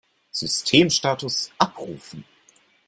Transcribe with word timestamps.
Systemstatus 0.31 1.51
abrufen! 1.59 2.25